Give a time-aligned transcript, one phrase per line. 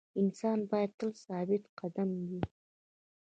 [0.21, 2.41] انسان باید تل ثابت قدمه وي.